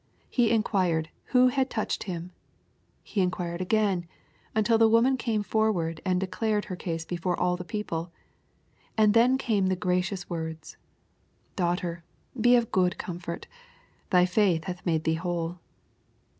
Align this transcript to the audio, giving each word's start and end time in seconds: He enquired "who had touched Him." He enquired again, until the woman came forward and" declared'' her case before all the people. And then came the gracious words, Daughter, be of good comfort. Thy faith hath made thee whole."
He 0.31 0.49
enquired 0.49 1.11
"who 1.25 1.49
had 1.49 1.69
touched 1.69 2.05
Him." 2.05 2.31
He 3.03 3.21
enquired 3.21 3.61
again, 3.61 4.07
until 4.55 4.79
the 4.79 4.87
woman 4.89 5.15
came 5.15 5.43
forward 5.43 6.01
and" 6.03 6.19
declared'' 6.19 6.65
her 6.69 6.75
case 6.75 7.05
before 7.05 7.39
all 7.39 7.55
the 7.55 7.63
people. 7.63 8.11
And 8.97 9.13
then 9.13 9.37
came 9.37 9.67
the 9.67 9.75
gracious 9.75 10.27
words, 10.27 10.75
Daughter, 11.55 12.03
be 12.35 12.55
of 12.55 12.71
good 12.71 12.97
comfort. 12.97 13.45
Thy 14.09 14.25
faith 14.25 14.63
hath 14.63 14.83
made 14.87 15.03
thee 15.03 15.13
whole." 15.21 15.59